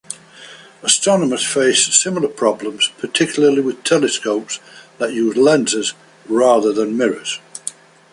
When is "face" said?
1.45-1.95